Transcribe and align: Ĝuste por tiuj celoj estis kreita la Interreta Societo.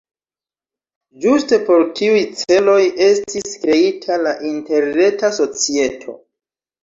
Ĝuste 1.25 1.57
por 1.67 1.83
tiuj 1.99 2.23
celoj 2.39 2.79
estis 3.07 3.53
kreita 3.65 4.17
la 4.23 4.33
Interreta 4.53 5.33
Societo. 5.41 6.17